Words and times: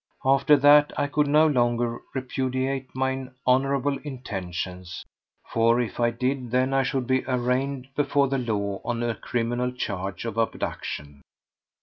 After 0.25 0.57
that 0.57 0.91
I 0.97 1.05
could 1.05 1.27
no 1.27 1.45
longer 1.45 1.99
repudiate 2.15 2.95
mine 2.95 3.35
honourable 3.45 3.99
intentions, 3.99 5.05
for 5.45 5.79
if 5.79 5.99
I 5.99 6.09
did, 6.09 6.49
then 6.49 6.73
I 6.73 6.81
should 6.81 7.05
be 7.05 7.23
arraigned 7.27 7.87
before 7.95 8.27
the 8.27 8.39
law 8.39 8.81
on 8.83 9.03
a 9.03 9.13
criminal 9.13 9.71
charge 9.71 10.25
of 10.25 10.37
abduction. 10.37 11.21